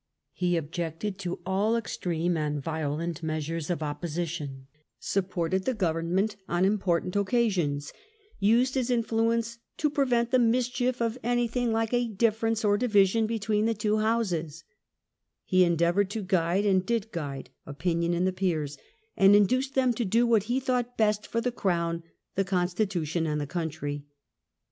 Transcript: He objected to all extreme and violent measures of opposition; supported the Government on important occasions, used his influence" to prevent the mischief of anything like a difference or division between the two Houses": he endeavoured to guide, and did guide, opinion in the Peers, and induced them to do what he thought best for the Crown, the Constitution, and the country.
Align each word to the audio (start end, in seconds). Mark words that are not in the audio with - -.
He 0.33 0.57
objected 0.57 1.19
to 1.19 1.41
all 1.45 1.75
extreme 1.77 2.35
and 2.35 2.59
violent 2.59 3.21
measures 3.21 3.69
of 3.69 3.83
opposition; 3.83 4.65
supported 4.99 5.65
the 5.65 5.75
Government 5.75 6.35
on 6.49 6.65
important 6.65 7.15
occasions, 7.15 7.93
used 8.39 8.73
his 8.73 8.89
influence" 8.89 9.59
to 9.77 9.91
prevent 9.91 10.31
the 10.31 10.39
mischief 10.39 11.01
of 11.03 11.19
anything 11.21 11.71
like 11.71 11.93
a 11.93 12.07
difference 12.07 12.65
or 12.65 12.79
division 12.79 13.27
between 13.27 13.65
the 13.67 13.75
two 13.75 13.99
Houses": 13.99 14.63
he 15.45 15.63
endeavoured 15.63 16.09
to 16.09 16.23
guide, 16.23 16.65
and 16.65 16.83
did 16.83 17.11
guide, 17.11 17.51
opinion 17.67 18.15
in 18.15 18.25
the 18.25 18.33
Peers, 18.33 18.79
and 19.15 19.35
induced 19.35 19.75
them 19.75 19.93
to 19.93 20.03
do 20.03 20.25
what 20.25 20.45
he 20.49 20.59
thought 20.59 20.97
best 20.97 21.27
for 21.27 21.41
the 21.41 21.51
Crown, 21.51 22.01
the 22.33 22.43
Constitution, 22.43 23.27
and 23.27 23.39
the 23.39 23.45
country. 23.45 24.05